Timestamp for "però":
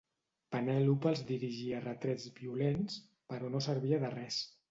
3.35-3.53